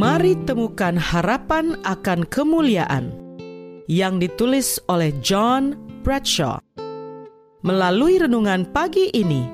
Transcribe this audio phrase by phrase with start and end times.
[0.00, 3.12] Mari temukan harapan akan kemuliaan
[3.84, 6.56] yang ditulis oleh John Bradshaw.
[7.60, 9.44] Melalui renungan pagi ini,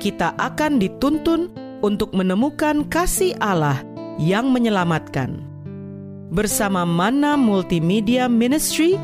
[0.00, 1.52] kita akan dituntun
[1.84, 3.84] untuk menemukan kasih Allah
[4.16, 5.44] yang menyelamatkan.
[6.32, 8.96] Bersama Mana Multimedia Ministry,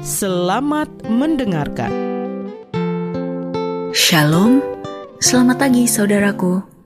[0.00, 1.92] selamat mendengarkan.
[3.92, 4.64] Shalom,
[5.20, 6.77] selamat pagi saudaraku.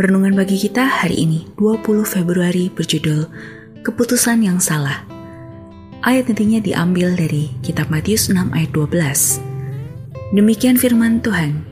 [0.00, 3.28] Renungan bagi kita hari ini 20 Februari berjudul
[3.84, 5.04] Keputusan yang Salah.
[6.00, 8.96] Ayat intinya diambil dari kitab Matius 6 ayat 12.
[10.32, 11.68] Demikian firman Tuhan.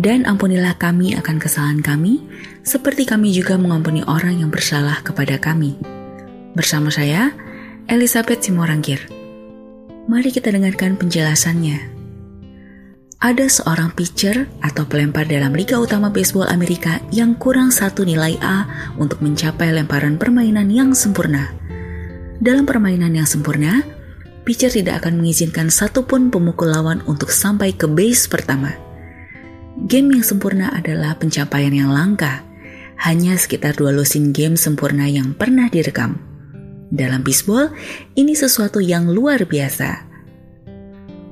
[0.00, 2.24] Dan ampunilah kami akan kesalahan kami,
[2.64, 5.76] seperti kami juga mengampuni orang yang bersalah kepada kami.
[6.56, 7.36] Bersama saya,
[7.84, 9.04] Elizabeth Simorangkir.
[10.08, 11.97] Mari kita dengarkan penjelasannya.
[13.18, 18.62] Ada seorang pitcher atau pelempar dalam Liga Utama Baseball Amerika yang kurang satu nilai A
[18.94, 21.50] untuk mencapai lemparan permainan yang sempurna.
[22.38, 23.82] Dalam permainan yang sempurna,
[24.46, 28.70] pitcher tidak akan mengizinkan satupun pemukul lawan untuk sampai ke base pertama.
[29.90, 32.46] Game yang sempurna adalah pencapaian yang langka.
[33.02, 36.22] Hanya sekitar dua lusin game sempurna yang pernah direkam.
[36.94, 37.74] Dalam baseball,
[38.14, 40.07] ini sesuatu yang luar biasa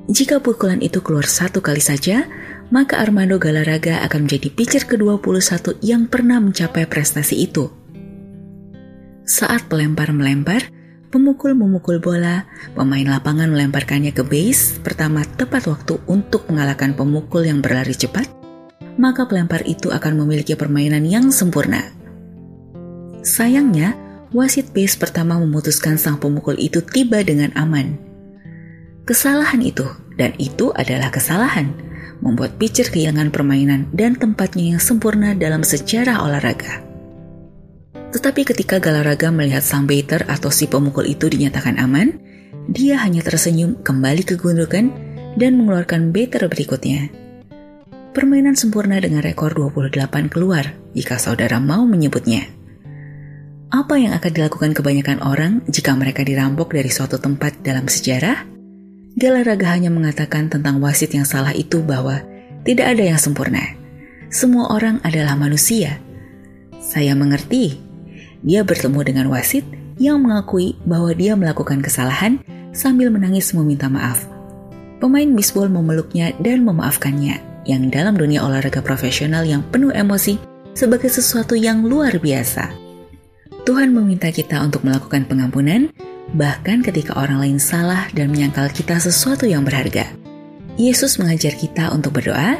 [0.07, 2.31] jika pukulan itu keluar satu kali saja,
[2.71, 7.67] maka Armando Galarraga akan menjadi pitcher ke-21 yang pernah mencapai prestasi itu.
[9.27, 10.71] Saat pelempar melempar,
[11.11, 17.59] pemukul memukul bola, pemain lapangan melemparkannya ke base pertama tepat waktu untuk mengalahkan pemukul yang
[17.59, 18.31] berlari cepat,
[18.95, 21.83] maka pelempar itu akan memiliki permainan yang sempurna.
[23.27, 23.99] Sayangnya,
[24.31, 28.06] wasit base pertama memutuskan sang pemukul itu tiba dengan aman
[29.07, 29.87] Kesalahan itu,
[30.19, 31.71] dan itu adalah kesalahan,
[32.19, 36.83] membuat pitcher kehilangan permainan dan tempatnya yang sempurna dalam sejarah olahraga.
[38.11, 42.19] Tetapi ketika Galarraga melihat sang baiter atau si pemukul itu dinyatakan aman,
[42.67, 44.91] dia hanya tersenyum kembali ke gundukan
[45.39, 47.07] dan mengeluarkan baiter berikutnya.
[48.11, 52.43] Permainan sempurna dengan rekor 28 keluar jika saudara mau menyebutnya.
[53.71, 58.56] Apa yang akan dilakukan kebanyakan orang jika mereka dirampok dari suatu tempat dalam sejarah?
[59.17, 62.21] Galarraga hanya mengatakan tentang wasit yang salah itu bahwa
[62.61, 63.73] tidak ada yang sempurna.
[64.29, 65.97] Semua orang adalah manusia.
[66.77, 67.81] Saya mengerti.
[68.45, 69.65] Dia bertemu dengan wasit
[69.97, 72.37] yang mengakui bahwa dia melakukan kesalahan
[72.77, 74.29] sambil menangis meminta maaf.
[75.01, 80.37] Pemain bisbol memeluknya dan memaafkannya, yang dalam dunia olahraga profesional yang penuh emosi
[80.77, 82.69] sebagai sesuatu yang luar biasa.
[83.65, 85.89] Tuhan meminta kita untuk melakukan pengampunan
[86.35, 90.11] bahkan ketika orang lain salah dan menyangkal kita sesuatu yang berharga.
[90.75, 92.59] Yesus mengajar kita untuk berdoa,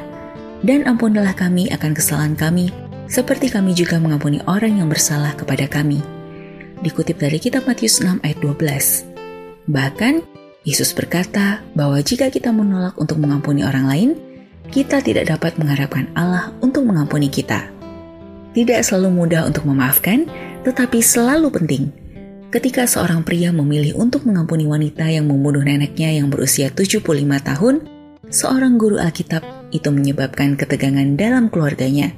[0.66, 2.72] dan ampunilah kami akan kesalahan kami,
[3.06, 6.02] seperti kami juga mengampuni orang yang bersalah kepada kami.
[6.82, 9.70] Dikutip dari kitab Matius 6 ayat 12.
[9.70, 10.14] Bahkan,
[10.66, 14.10] Yesus berkata bahwa jika kita menolak untuk mengampuni orang lain,
[14.74, 17.70] kita tidak dapat mengharapkan Allah untuk mengampuni kita.
[18.52, 20.26] Tidak selalu mudah untuk memaafkan,
[20.66, 22.07] tetapi selalu penting
[22.50, 27.04] ketika seorang pria memilih untuk mengampuni wanita yang membunuh neneknya yang berusia 75
[27.44, 27.76] tahun,
[28.32, 32.16] seorang guru Alkitab itu menyebabkan ketegangan dalam keluarganya.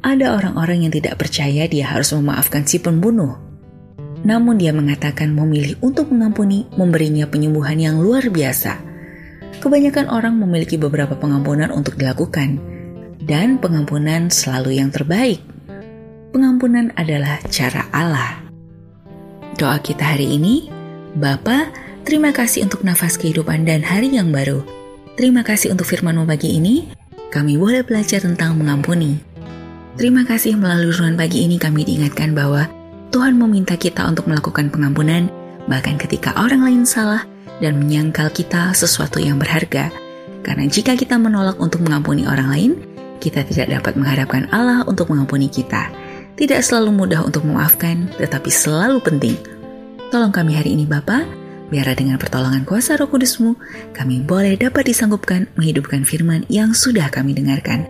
[0.00, 3.36] Ada orang-orang yang tidak percaya dia harus memaafkan si pembunuh.
[4.24, 8.80] Namun dia mengatakan memilih untuk mengampuni memberinya penyembuhan yang luar biasa.
[9.60, 12.60] Kebanyakan orang memiliki beberapa pengampunan untuk dilakukan,
[13.24, 15.40] dan pengampunan selalu yang terbaik.
[16.32, 18.49] Pengampunan adalah cara Allah.
[19.58, 20.70] Doa kita hari ini,
[21.18, 21.74] Bapa,
[22.06, 24.62] terima kasih untuk nafas kehidupan dan hari yang baru.
[25.18, 26.86] Terima kasih untuk firman pagi ini,
[27.34, 29.18] kami boleh belajar tentang mengampuni.
[29.98, 32.70] Terima kasih melalui renungan pagi ini kami diingatkan bahwa
[33.10, 35.26] Tuhan meminta kita untuk melakukan pengampunan,
[35.66, 37.26] bahkan ketika orang lain salah
[37.58, 39.90] dan menyangkal kita sesuatu yang berharga.
[40.46, 42.72] Karena jika kita menolak untuk mengampuni orang lain,
[43.20, 45.92] kita tidak dapat mengharapkan Allah untuk mengampuni kita.
[46.40, 49.36] Tidak selalu mudah untuk memaafkan, tetapi selalu penting.
[50.08, 51.28] Tolong kami hari ini Bapa,
[51.68, 53.60] biar dengan pertolongan kuasa roh kudusmu,
[53.92, 57.84] kami boleh dapat disanggupkan menghidupkan firman yang sudah kami dengarkan.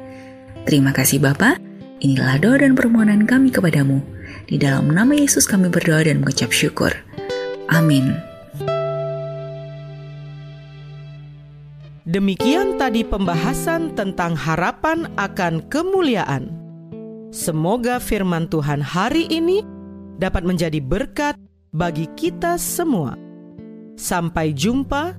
[0.67, 1.63] Terima kasih Bapa.
[2.01, 4.01] inilah doa dan permohonan kami kepadamu.
[4.49, 6.91] Di dalam nama Yesus kami berdoa dan mengucap syukur.
[7.71, 8.17] Amin.
[12.09, 16.60] Demikian tadi pembahasan tentang harapan akan kemuliaan.
[17.31, 19.63] Semoga firman Tuhan hari ini
[20.19, 21.39] dapat menjadi berkat
[21.71, 23.15] bagi kita semua.
[23.95, 25.15] Sampai jumpa,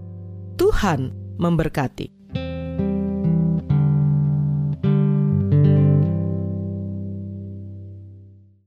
[0.60, 2.21] Tuhan memberkati.